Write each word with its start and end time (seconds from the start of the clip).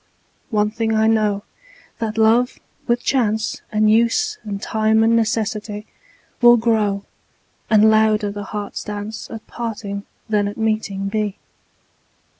One 0.49 0.71
thing 0.71 0.95
I 0.95 1.05
know, 1.05 1.43
that 1.99 2.17
love 2.17 2.57
with 2.87 3.03
chance 3.03 3.61
And 3.71 3.87
use 3.91 4.39
and 4.41 4.59
time 4.59 5.03
and 5.03 5.15
necessity 5.15 5.85
Will 6.41 6.57
grow, 6.57 7.05
and 7.69 7.87
louder 7.91 8.31
the 8.31 8.45
heart's 8.45 8.83
dance 8.83 9.29
At 9.29 9.45
parting 9.45 10.07
than 10.27 10.47
at 10.47 10.57
meeting 10.57 11.07
be. 11.07 11.37